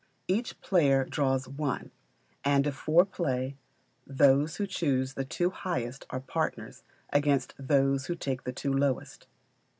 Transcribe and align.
Each 0.27 0.59
player 0.61 1.05
draws 1.05 1.47
one, 1.47 1.91
and 2.43 2.65
if 2.65 2.73
four 2.73 3.05
play, 3.05 3.55
those 4.07 4.55
who 4.55 4.65
choose 4.65 5.13
the 5.13 5.23
two 5.25 5.51
highest 5.51 6.07
are 6.09 6.19
partners 6.19 6.81
against 7.13 7.53
these 7.59 8.07
who 8.07 8.15
take 8.15 8.43
the 8.43 8.51
two 8.51 8.73
lowest. 8.73 9.27